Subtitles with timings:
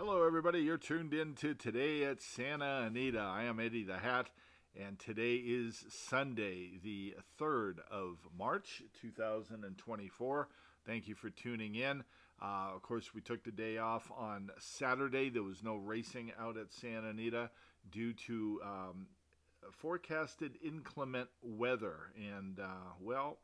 [0.00, 0.60] Hello, everybody.
[0.60, 3.18] You're tuned in to Today at Santa Anita.
[3.18, 4.30] I am Eddie the Hat,
[4.80, 10.48] and today is Sunday, the 3rd of March, 2024.
[10.86, 12.04] Thank you for tuning in.
[12.40, 15.30] Uh, of course, we took the day off on Saturday.
[15.30, 17.50] There was no racing out at Santa Anita
[17.90, 19.08] due to um,
[19.72, 22.12] forecasted inclement weather.
[22.16, 23.38] And, uh, well,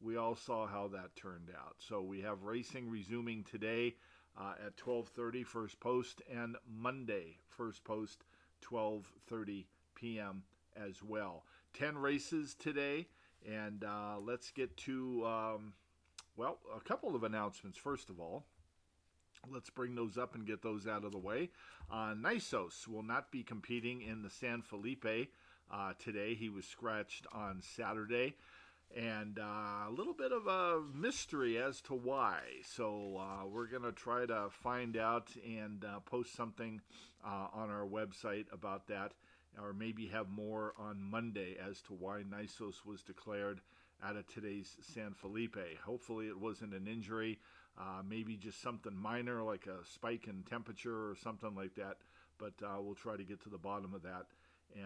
[0.00, 1.76] we all saw how that turned out.
[1.86, 3.96] So we have racing resuming today
[4.38, 8.24] uh, at 12:30 first post and Monday first post
[8.62, 9.64] 12:30
[9.94, 10.42] p.m.
[10.76, 11.44] as well.
[11.74, 13.06] 10 races today
[13.50, 15.72] and uh, let's get to um,
[16.36, 18.44] well, a couple of announcements first of all.
[19.50, 21.50] Let's bring those up and get those out of the way.
[21.90, 25.04] Uh, Nisos will not be competing in the San Felipe
[25.70, 26.34] uh, today.
[26.34, 28.36] He was scratched on Saturday
[28.96, 32.40] and uh, a little bit of a mystery as to why.
[32.64, 36.80] So uh, we're going to try to find out and uh, post something
[37.24, 39.12] uh, on our website about that,
[39.60, 43.60] or maybe have more on Monday as to why Nisos was declared
[44.04, 45.56] out of today's San Felipe.
[45.84, 47.38] Hopefully, it wasn't an injury,
[47.78, 51.98] uh, maybe just something minor like a spike in temperature or something like that.
[52.38, 54.26] But uh, we'll try to get to the bottom of that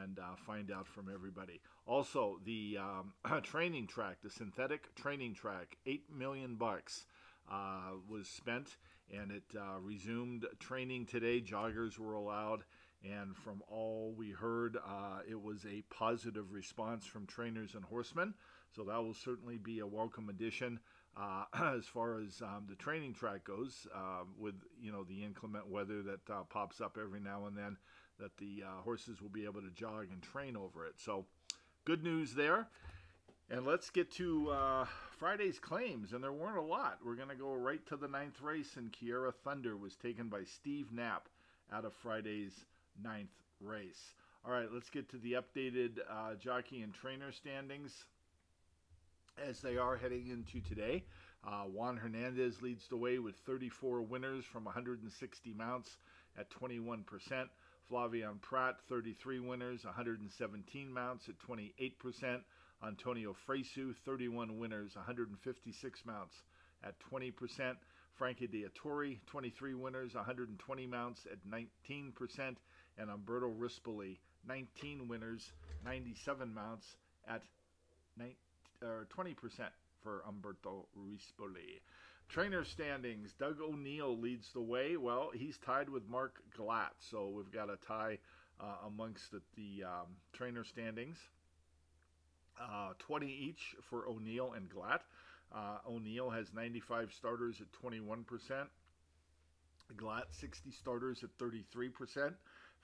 [0.03, 1.61] and uh, find out from everybody.
[1.87, 7.06] Also, the um, training track, the synthetic training track, eight million bucks
[7.51, 8.77] uh, was spent,
[9.12, 11.41] and it uh, resumed training today.
[11.41, 12.64] Joggers were allowed,
[13.05, 18.34] and from all we heard, uh, it was a positive response from trainers and horsemen.
[18.75, 20.81] So that will certainly be a welcome addition.
[21.17, 21.45] Uh,
[21.77, 26.03] as far as um, the training track goes, uh, with you know the inclement weather
[26.03, 27.77] that uh, pops up every now and then,
[28.20, 30.95] that the uh, horses will be able to jog and train over it.
[30.98, 31.27] So,
[31.84, 32.69] good news there.
[33.48, 34.86] And let's get to uh,
[35.19, 36.98] Friday's claims, and there weren't a lot.
[37.05, 40.42] We're going to go right to the ninth race, and Kiera Thunder was taken by
[40.42, 41.28] Steve Knapp
[41.73, 42.64] out of Friday's
[43.00, 44.14] ninth race.
[44.45, 48.05] All right, let's get to the updated uh, jockey and trainer standings
[49.45, 51.05] as they are heading into today.
[51.46, 55.98] Uh, Juan Hernandez leads the way with 34 winners from 160 mounts
[56.39, 57.05] at 21%.
[57.91, 62.41] Flavien Prat, 33 winners, 117 mounts at 28%.
[62.86, 66.35] Antonio Fresu, 31 winners, 156 mounts
[66.85, 67.33] at 20%.
[68.19, 72.57] Frankie Dettori, 23 winners, 120 mounts at 19%.
[72.98, 74.18] And Umberto Rispoli,
[74.48, 75.53] 19 winners,
[75.85, 76.97] 97 mounts
[77.29, 77.42] at
[78.17, 78.36] 19,
[78.83, 79.35] uh, 20%
[80.03, 81.80] for Umberto Rispoli.
[82.29, 83.33] Trainer standings.
[83.39, 84.97] Doug O'Neill leads the way.
[84.97, 88.19] Well, he's tied with Mark Glatt, so we've got a tie
[88.61, 91.17] uh, amongst the, the um, trainer standings.
[92.61, 95.01] Uh, 20 each for O'Neill and Glatt.
[95.55, 98.25] Uh, O'Neill has 95 starters at 21%.
[99.95, 102.35] Glatt 60 starters at 33%.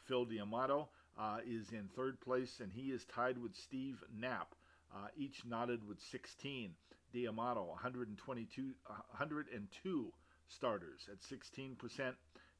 [0.06, 0.88] Phil D'Amato
[1.19, 4.54] uh, is in third place, and he is tied with Steve Knapp,
[4.94, 6.70] uh, each knotted with 16.
[7.12, 10.12] D'Amato, 122, 102
[10.48, 12.14] starters at 16%.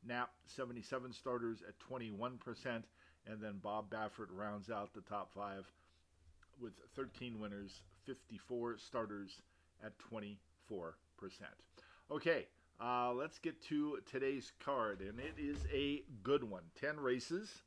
[0.05, 2.83] Knapp, 77 starters at 21%.
[3.27, 5.71] And then Bob Baffert rounds out the top five
[6.61, 9.41] with 13 winners, 54 starters
[9.85, 10.37] at 24%.
[12.11, 12.47] Okay,
[12.81, 16.63] uh, let's get to today's card, and it is a good one.
[16.81, 17.63] 10 races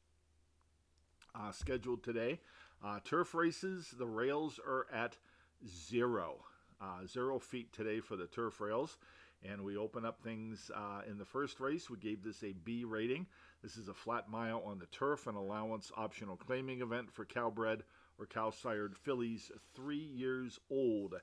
[1.34, 2.40] uh, scheduled today.
[2.84, 5.18] Uh, turf races, the rails are at
[5.66, 6.44] zero.
[6.86, 8.98] Uh, zero feet today for the turf rails.
[9.44, 11.90] And we open up things uh, in the first race.
[11.90, 13.26] We gave this a B rating.
[13.64, 17.82] This is a flat mile on the turf, an allowance optional claiming event for Cal-bred
[18.20, 21.16] or Cal sired fillies three years old.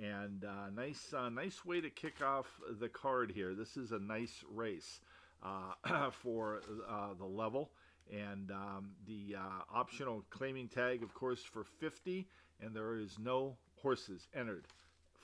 [0.00, 2.46] And uh, nice, uh, nice way to kick off
[2.80, 3.54] the card here.
[3.54, 5.00] This is a nice race
[5.42, 7.72] uh, for uh, the level.
[8.12, 9.36] And um, the
[9.74, 12.28] optional claiming tag, of course, for 50
[12.60, 14.66] and there is no horses entered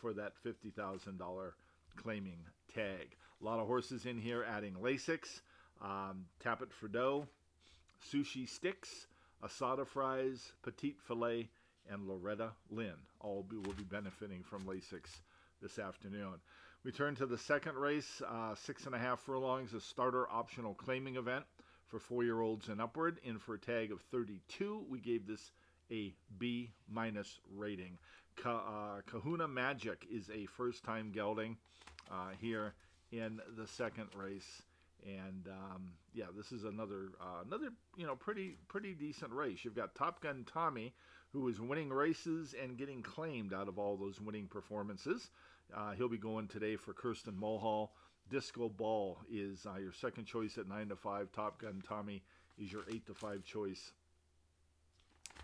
[0.05, 1.53] for that $50,000
[1.97, 2.37] claiming
[2.75, 3.17] tag.
[3.41, 5.41] A lot of horses in here adding Lasix,
[5.81, 7.27] um, Tapit Dough,
[8.13, 9.07] Sushi Sticks,
[9.43, 11.49] Asada Fries, Petite Filet,
[11.91, 12.93] and Loretta Lynn.
[13.21, 15.21] All be, will be benefiting from Lasix
[15.63, 16.35] this afternoon.
[16.85, 20.75] We turn to the second race, uh, six and a half furlongs, a starter optional
[20.75, 21.47] claiming event
[21.87, 24.85] for four year olds and upward, in for a tag of 32.
[24.87, 25.53] We gave this
[25.91, 27.97] a B minus rating.
[28.37, 31.57] Ka, uh, Kahuna Magic is a first time gelding
[32.11, 32.75] uh, here
[33.13, 34.63] in the second race.
[35.05, 39.65] And um, yeah, this is another uh, another you know pretty pretty decent race.
[39.65, 40.95] You've got Top Gun Tommy,
[41.33, 45.31] who is winning races and getting claimed out of all those winning performances.
[45.75, 47.91] Uh, he'll be going today for Kristin Mulhall
[48.31, 51.33] Disco Ball is uh, your second choice at 9 to 5.
[51.33, 52.23] Top Gun Tommy
[52.59, 53.93] is your 8 to 5 choice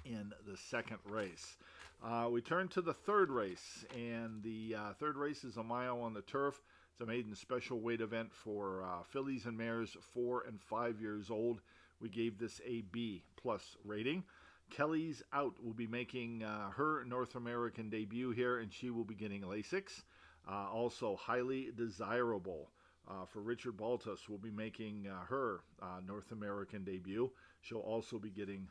[0.05, 1.57] in the second race.
[2.03, 6.01] Uh, we turn to the third race, and the uh, third race is a mile
[6.01, 6.59] on the turf.
[6.93, 11.31] It's a maiden special weight event for uh, fillies and mares four and five years
[11.31, 11.61] old.
[12.01, 14.25] We gave this a B plus rating.
[14.71, 19.15] Kelly's out will be making uh, her North American debut here, and she will be
[19.15, 20.03] getting Lasix.
[20.51, 22.71] Uh, also, highly desirable
[23.11, 25.61] uh, for Richard Baltas will be making her
[26.07, 27.31] North American debut.
[27.61, 28.69] She'll also be getting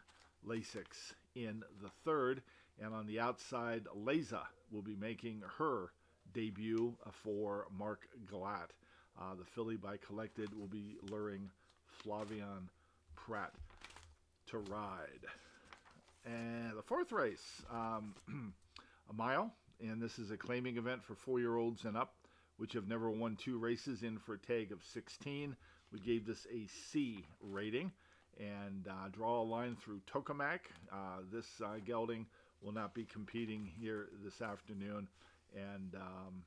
[0.48, 2.42] Lasix in the third.
[2.81, 4.42] And on the outside, Leza
[4.72, 5.92] will be making her
[6.34, 8.70] debut for Mark Glatt.
[9.20, 11.50] Uh, the filly by Collected will be luring
[12.04, 12.70] Flavien
[13.16, 13.52] Prat
[14.48, 15.26] to ride.
[16.26, 18.16] And the fourth race, um,
[19.10, 22.14] a mile, and this is a claiming event for four year olds and up,
[22.58, 25.56] which have never won two races in for a tag of 16.
[25.92, 27.92] We gave this a C rating
[28.40, 30.60] and uh, draw a line through Tokamak.
[30.92, 32.26] Uh, this uh, gelding
[32.61, 35.07] will not be competing here this afternoon.
[35.56, 36.44] And um,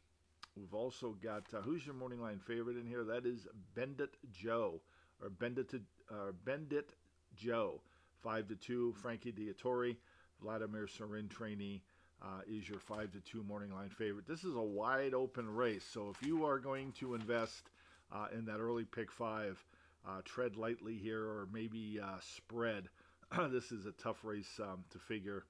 [0.57, 3.05] we've also got uh, who's your morning line favorite in here?
[3.05, 4.81] That is Bendit Joe
[5.23, 5.75] or Bendit
[6.11, 6.95] uh, Bendit
[7.35, 7.81] Joe,
[8.23, 8.95] five to two.
[9.01, 9.97] Frankie Dettori,
[10.41, 11.83] Vladimir Cerin trainee.
[12.25, 14.29] Uh, is your five to two morning line favorite.
[14.29, 17.71] This is a wide open race, so if you are going to invest
[18.13, 19.61] uh, in that early pick five,
[20.07, 22.89] uh, tread lightly here or maybe uh, spread.
[23.51, 25.45] this is a tough race um, to figure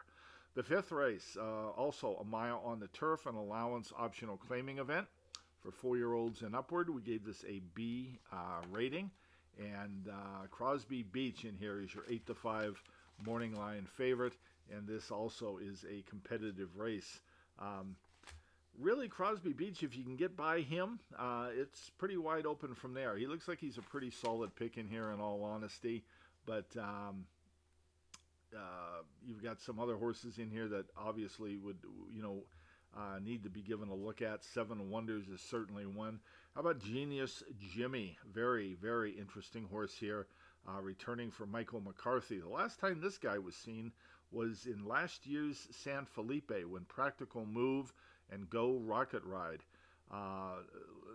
[0.55, 5.07] The fifth race, uh, also a mile on the turf, an allowance optional claiming event
[5.61, 6.89] for four year olds and upward.
[6.89, 9.11] We gave this a B uh, rating.
[9.59, 12.83] And uh, Crosby Beach in here is your 8 to 5
[13.25, 14.33] morning line favorite.
[14.75, 17.21] And this also is a competitive race.
[17.59, 17.95] Um,
[18.79, 22.93] really, Crosby Beach, if you can get by him, uh, it's pretty wide open from
[22.93, 23.17] there.
[23.17, 26.03] He looks like he's a pretty solid pick in here, in all honesty.
[26.45, 27.25] But um,
[28.55, 31.77] uh, you've got some other horses in here that obviously would,
[32.13, 32.43] you know,
[32.95, 34.43] uh, need to be given a look at.
[34.43, 36.19] Seven Wonders is certainly one.
[36.55, 37.43] How about Genius
[37.75, 38.17] Jimmy?
[38.33, 40.27] Very, very interesting horse here,
[40.67, 42.39] uh, returning for Michael McCarthy.
[42.39, 43.91] The last time this guy was seen
[44.31, 47.93] was in last year's San Felipe when Practical Move
[48.31, 49.63] and Go Rocket Ride
[50.11, 50.57] uh,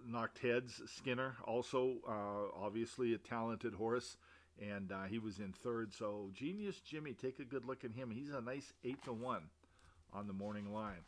[0.07, 0.81] knocked heads.
[0.87, 4.17] Skinner, also uh, obviously a talented horse,
[4.61, 5.93] and uh, he was in third.
[5.93, 8.11] So Genius Jimmy, take a good look at him.
[8.11, 9.45] He's a nice eight to one
[10.13, 11.05] on the morning line.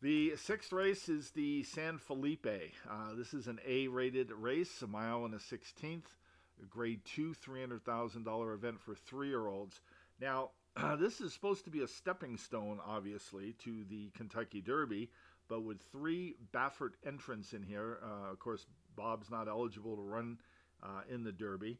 [0.00, 2.46] The sixth race is the San Felipe.
[2.90, 6.21] Uh, this is an A rated race, a mile and a 16th, a
[6.66, 9.80] grade 2, $300,000 event for three year olds.
[10.20, 10.50] Now,
[10.98, 15.10] this is supposed to be a stepping stone, obviously, to the Kentucky Derby,
[15.48, 17.98] but with three Baffert entrants in here.
[18.02, 18.66] Uh, of course,
[18.96, 20.38] Bob's not eligible to run
[20.82, 21.78] uh, in the Derby.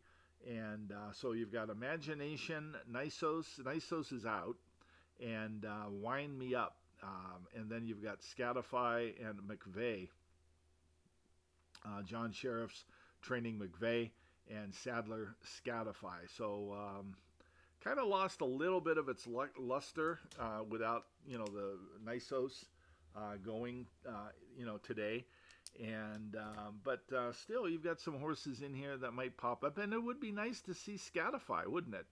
[0.49, 4.57] And uh, so you've got Imagination, Nisos, Nisos is out,
[5.25, 6.77] and uh, Wine Me Up.
[7.03, 10.09] Um, and then you've got Scatify and McVeigh.
[11.85, 12.85] Uh, John Shirreffs
[13.23, 14.11] training McVeigh
[14.53, 16.29] and Sadler Scatify.
[16.37, 17.15] So um,
[17.83, 19.27] kind of lost a little bit of its
[19.59, 22.65] luster uh, without you know the Nisos
[23.17, 25.25] uh, going uh, you know today.
[25.83, 29.79] And um, but uh, still, you've got some horses in here that might pop up,
[29.79, 32.07] and it would be nice to see Scatify, wouldn't it?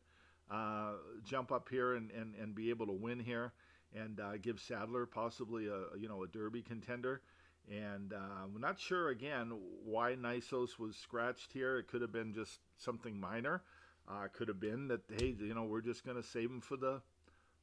[0.50, 0.92] Uh,
[1.24, 3.52] jump up here and, and, and be able to win here
[3.94, 7.22] and uh, give Sadler possibly a you know a Derby contender.
[7.68, 9.52] And uh, I'm not sure again
[9.84, 11.78] why Nisos was scratched here.
[11.78, 13.62] It could have been just something minor.
[14.08, 16.76] Uh, could have been that hey, you know, we're just going to save him for
[16.76, 17.00] the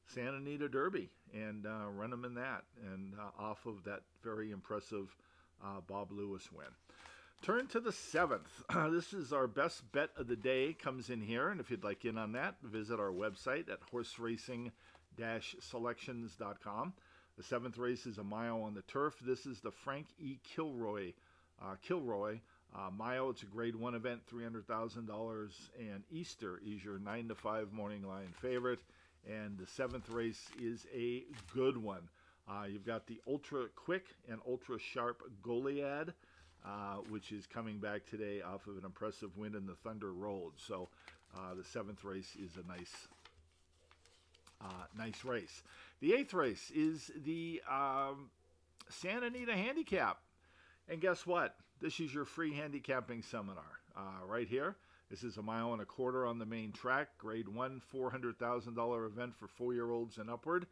[0.08, 4.52] Santa Anita Derby and uh, run him in that, and uh, off of that very
[4.52, 5.16] impressive
[5.64, 6.68] uh, Bob Lewis win.
[7.42, 8.64] Turn to the seventh.
[8.92, 10.74] this is our best bet of the day.
[10.74, 14.18] Comes in here, and if you'd like in on that, visit our website at horse
[14.18, 14.72] racing
[15.60, 16.94] selections.com.
[17.38, 19.16] The seventh race is a mile on the turf.
[19.22, 20.38] This is the Frank E.
[20.44, 21.14] Kilroy,
[21.62, 22.40] uh, Kilroy
[22.76, 23.30] uh, mile.
[23.30, 28.34] It's a grade one event, $300,000, and Easter is your 9 to 5 morning line
[28.42, 28.80] favorite.
[29.30, 32.10] And the seventh race is a good one.
[32.50, 36.14] Uh, you've got the ultra quick and ultra sharp Goliad,
[36.66, 40.54] uh, which is coming back today off of an impressive win in the Thunder Road.
[40.56, 40.90] So
[41.36, 43.08] uh, the seventh race is a nice
[44.62, 45.64] uh, nice race.
[46.00, 48.30] The eighth race is the um,
[48.90, 50.20] Santa Anita Handicap.
[50.90, 51.56] And guess what?
[51.82, 54.76] this is your free handicapping seminar uh, right here.
[55.10, 59.36] This is a mile and a quarter on the main track, grade one, $400,000 event
[59.38, 60.68] for four year olds and upward.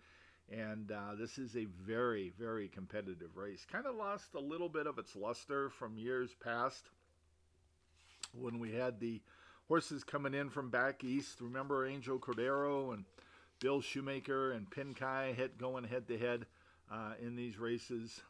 [0.52, 3.66] And uh, this is a very, very competitive race.
[3.72, 6.90] Kind of lost a little bit of its luster from years past
[8.40, 9.22] when we had the
[9.68, 11.42] horses coming in from back east.
[11.42, 13.06] Remember Angel Cordero and
[13.66, 16.46] Bill Shoemaker and Pincay hit going head to head
[17.20, 18.22] in these races.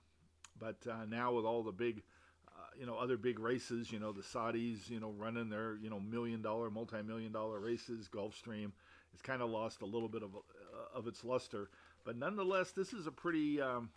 [0.58, 2.04] But uh, now with all the big,
[2.48, 5.90] uh, you know, other big races, you know, the Saudis, you know, running their, you
[5.90, 8.72] know, million dollar, multi million dollar races, Gulfstream,
[9.12, 11.70] it's kind of lost a little bit of uh, of its luster.
[12.06, 13.90] But nonetheless, this is a pretty um,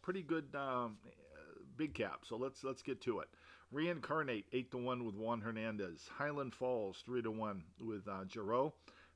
[0.00, 0.96] pretty good um,
[1.76, 2.20] big cap.
[2.26, 3.28] So let's let's get to it.
[3.70, 6.08] Reincarnate eight to one with Juan Hernandez.
[6.16, 8.72] Highland Falls three to one with uh, Geroux.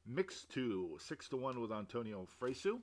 [0.09, 2.81] Mixto six to one with Antonio Fresu.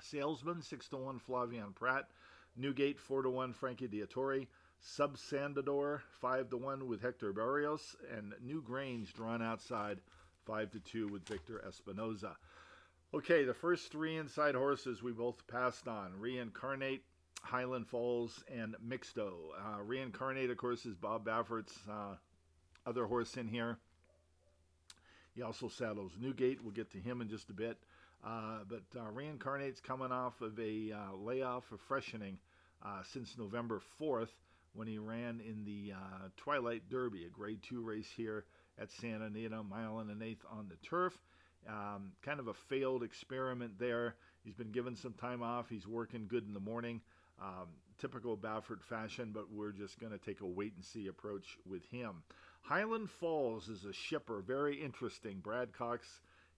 [0.00, 2.08] Salesman six to one Flavien Prat.
[2.56, 4.46] Newgate four to one Frankie Dettori.
[4.82, 10.00] Subsanador five to one with Hector Berrios and Newgrange drawn outside
[10.46, 12.36] five to two with Victor Espinoza.
[13.12, 16.18] Okay, the first three inside horses we both passed on.
[16.18, 17.02] Reincarnate
[17.42, 19.32] Highland Falls, and Mixto.
[19.58, 22.16] Uh, Reincarnate, of course, is Bob Baffert's uh,
[22.86, 23.78] other horse in here.
[25.34, 26.62] He also saddles Newgate.
[26.62, 27.78] We'll get to him in just a bit.
[28.24, 32.38] Uh, but uh, Reincarnate's coming off of a uh, layoff of freshening
[32.84, 34.28] uh, since November 4th
[34.74, 35.92] when he ran in the
[36.36, 38.44] Twilight Derby, a grade two race here
[38.78, 41.12] at Santa Anita, mile and an eighth on the turf.
[41.68, 44.14] Um, kind of a failed experiment there.
[44.44, 45.68] He's been given some time off.
[45.68, 47.00] He's working good in the morning.
[47.42, 47.68] Um,
[47.98, 51.84] typical Baffert fashion, but we're just going to take a wait and see approach with
[51.90, 52.22] him.
[52.62, 55.40] Highland Falls is a shipper, very interesting.
[55.40, 56.06] Brad Cox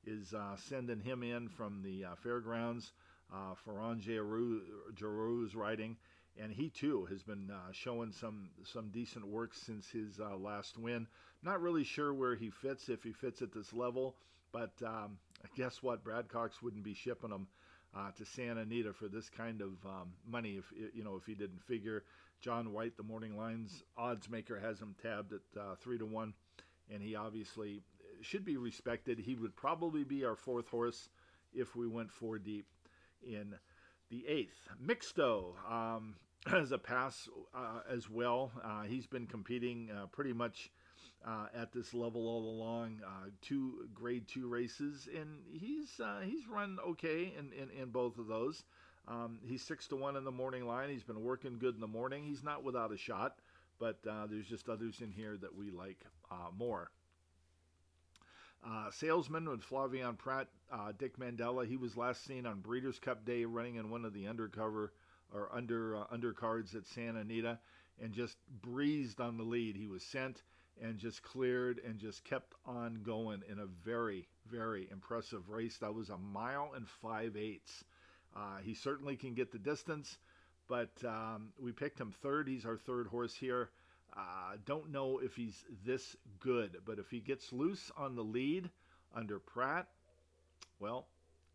[0.05, 2.93] is uh, sending him in from the uh, fairgrounds
[3.33, 3.81] uh, for
[4.95, 5.97] Geroux's riding,
[6.41, 10.77] and he too has been uh, showing some some decent work since his uh, last
[10.77, 11.07] win.
[11.43, 14.17] Not really sure where he fits if he fits at this level,
[14.53, 15.19] but um,
[15.57, 16.05] guess what?
[16.05, 17.47] Brad Cox wouldn't be shipping him
[17.97, 20.59] uh, to Santa Anita for this kind of um, money.
[20.59, 22.05] If you know, if he didn't figure,
[22.43, 26.35] John White, the morning lines odds maker, has him tabbed at uh, three to one,
[26.93, 27.83] and he obviously
[28.21, 29.19] should be respected.
[29.19, 31.09] He would probably be our fourth horse
[31.55, 32.67] if we went four deep
[33.23, 33.55] in
[34.11, 34.69] the eighth.
[34.85, 36.17] Mixto um,
[36.53, 38.51] as a pass uh, as well.
[38.63, 40.71] Uh, he's been competing uh, pretty much
[41.27, 43.01] uh, at this level all along.
[43.07, 48.19] Uh, two grade two races, and he's uh, he's run okay in, in, in both
[48.19, 48.65] of those.
[49.09, 50.89] Um, he's six to one in the morning line.
[50.89, 52.25] He's been working good in the morning.
[52.25, 53.37] He's not without a shot,
[53.79, 55.99] but uh, there's just others in here that we like
[56.31, 56.91] uh, more.
[58.65, 60.47] Uh, salesman with Flavien Prat,
[60.97, 61.67] Dick Mandella.
[61.67, 64.93] He was last seen on Breeders' Cup Day running in one of the undercover
[65.35, 67.59] or under undercards at Santa Anita,
[68.01, 69.75] and just breezed on the lead.
[69.77, 70.43] He was sent
[70.81, 75.79] and just cleared and just kept on going in a very, very impressive race.
[75.79, 77.85] That was a mile and five eighths.
[78.37, 80.19] Uh, he certainly can get the distance,
[80.69, 82.49] but um, we picked him third.
[82.49, 83.71] He's our third horse here.
[84.17, 88.71] Uh, don't know if he's this good, but if he gets loose on the lead
[89.15, 89.87] under Prat,
[90.81, 91.07] well,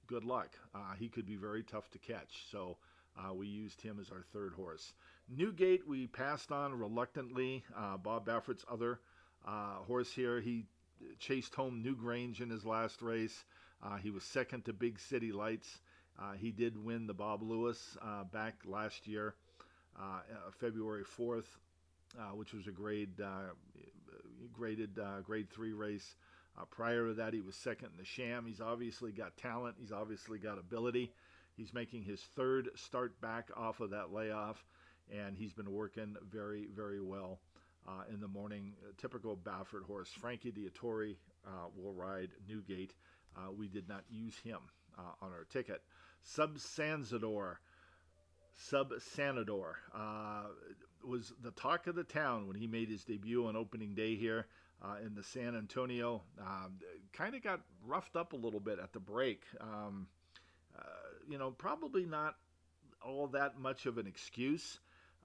[0.08, 0.50] good luck.
[0.74, 2.46] Uh, he could be very tough to catch.
[2.52, 2.78] So
[3.18, 4.94] uh, we used him as our third horse.
[5.30, 7.64] Newgate, we passed on reluctantly.
[7.76, 9.00] Uh, Bob Baffert's other
[9.46, 10.66] uh, horse here, he
[11.20, 13.46] chased home Newgrange in his last race.
[13.84, 15.80] Uh, he was second to Big City Lights.
[16.20, 19.36] Uh, he did win the Bob Lewis uh, back last year,
[20.00, 20.22] uh,
[20.60, 21.46] February 4th,
[22.34, 23.22] which was a grade
[24.54, 26.16] graded grade three race.
[26.72, 28.46] prior to that, he was second in the Sham.
[28.48, 29.76] He's obviously got talent.
[29.80, 31.14] He's obviously got ability.
[31.56, 34.64] He's making his third start back off of that layoff
[35.12, 37.40] and he's been working very, very well
[37.88, 38.74] uh, in the morning.
[38.98, 40.10] typical Baffert horse.
[40.10, 42.94] Frankie Dettori uh, will ride Newgate.
[43.36, 44.60] Uh, we did not use him
[44.98, 45.82] uh, on our ticket.
[46.26, 47.56] Subsanador.
[48.60, 50.46] Sub Sanador uh,
[51.04, 54.48] was the talk of the town when he made his debut on opening day here
[54.84, 56.24] uh, in the San Antonio.
[56.42, 56.80] Um,
[57.14, 59.44] kind of got roughed up a little bit at the break.
[59.62, 60.08] Um,
[61.30, 62.36] you know, probably not
[63.06, 64.80] all that much of an excuse.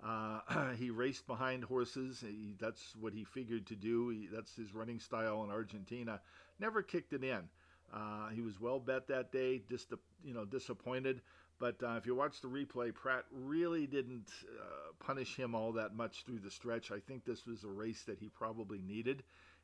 [0.04, 2.20] Uh, he raced behind horses.
[2.20, 4.08] He, that's what he figured to do.
[4.08, 6.20] He, that's his running style in Argentina.
[6.58, 7.48] Never kicked it in.
[7.92, 9.62] Uh, he was well bet that day.
[9.68, 9.92] Just
[10.25, 11.20] you know disappointed.
[11.58, 14.30] But uh, if you watch the replay, Prat really didn't
[14.61, 16.90] uh, punish him all that much through the stretch.
[16.90, 19.22] I think this was a race that he probably needed,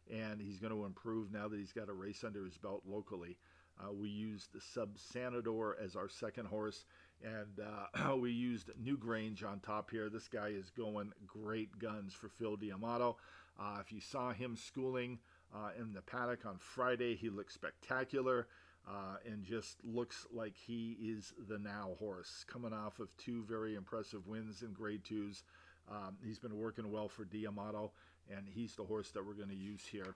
[0.08, 3.37] and he's going to improve now that he's got a race under his belt locally.
[3.80, 6.85] Uh, we used the Subsanador as our second horse,
[7.25, 7.61] And
[7.97, 10.08] uh, we used Newgrange on top here.
[10.08, 13.16] This guy is going great guns for Phil D'Amato.
[13.58, 15.18] Uh, if you saw him schooling
[15.55, 18.47] uh, in the paddock on Friday, he looks spectacular.
[18.87, 23.75] Uh, and just looks like he is the now horse, coming off of two very
[23.75, 25.43] impressive wins in grade twos.
[25.90, 27.93] Um, he's been working well for D'Amato,
[28.35, 30.14] and he's the horse that we're going to use here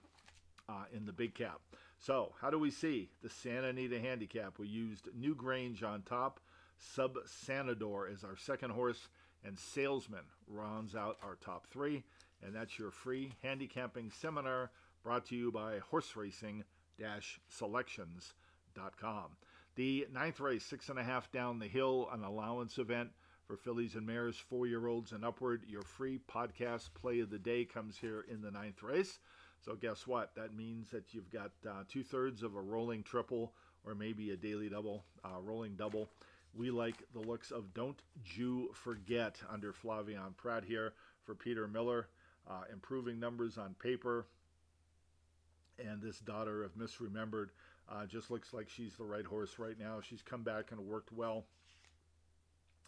[0.69, 1.59] uh, in the big cap.
[1.99, 4.57] So, how do we see the Santa Anita handicap?
[4.57, 6.39] We used Newgrange on top,
[6.97, 9.07] Subsanador is our second horse,
[9.45, 12.03] and Salesman rounds out our top three.
[12.45, 14.71] And that's your free handicapping seminar
[15.03, 16.63] brought to you by Horse Racing
[17.49, 18.33] Selections
[19.75, 23.09] the ninth race, six and a half down the hill, an allowance event
[23.45, 25.63] for fillies and mares, four year olds and upward.
[25.67, 29.19] Your free podcast play of the day comes here in the ninth race.
[29.59, 30.35] So, guess what?
[30.35, 33.53] That means that you've got uh, two thirds of a rolling triple
[33.85, 36.09] or maybe a daily double, uh, rolling double.
[36.53, 38.01] We like the looks of Don't
[38.35, 40.93] You Forget under Flavien Prat here
[41.23, 42.07] for Peter Miller.
[42.49, 44.27] Uh, improving numbers on paper.
[45.79, 47.49] And this daughter of Misremembered
[47.89, 49.99] uh, just looks like she's the right horse right now.
[50.01, 51.45] She's come back and worked well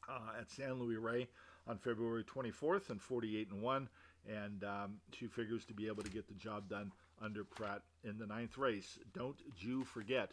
[0.07, 1.27] uh, at San Luis Rey
[1.67, 3.89] on February 24th and 48 and 1.
[4.27, 8.17] And um, she figures to be able to get the job done under Prat in
[8.17, 8.99] the ninth race.
[9.13, 10.31] Don't you forget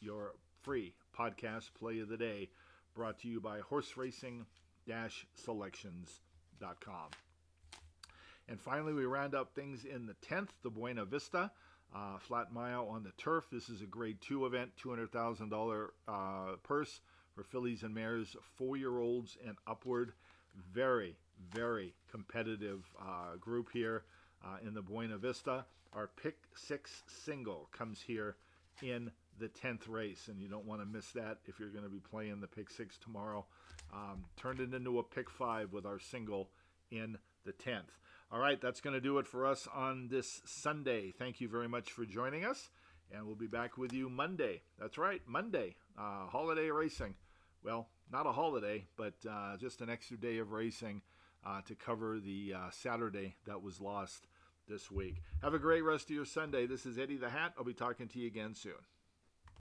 [0.00, 0.32] your
[0.62, 2.48] free podcast play of the day
[2.94, 4.46] brought to you by horse racing
[5.34, 7.08] selections.com.
[8.48, 11.52] And finally, we round up things in the 10th, the Buena Vista.
[11.94, 13.44] Uh, flat mile on the turf.
[13.50, 17.00] This is a grade two event, $200,000 uh, purse
[17.34, 20.12] for fillies and mares, four year olds and upward.
[20.72, 21.16] Very,
[21.52, 24.04] very competitive uh, group here
[24.44, 25.64] uh, in the Buena Vista.
[25.92, 28.36] Our pick six single comes here
[28.82, 31.90] in the 10th race, and you don't want to miss that if you're going to
[31.90, 33.44] be playing the pick six tomorrow.
[33.92, 36.50] Um, turned it into a pick five with our single
[36.90, 37.90] in the 10th.
[38.32, 41.10] All right, that's going to do it for us on this Sunday.
[41.10, 42.70] Thank you very much for joining us,
[43.12, 44.62] and we'll be back with you Monday.
[44.78, 47.16] That's right, Monday, uh, holiday racing.
[47.64, 51.02] Well, not a holiday, but uh, just an extra day of racing
[51.44, 54.28] uh, to cover the uh, Saturday that was lost
[54.68, 55.22] this week.
[55.42, 56.66] Have a great rest of your Sunday.
[56.66, 57.54] This is Eddie the Hat.
[57.58, 58.74] I'll be talking to you again soon.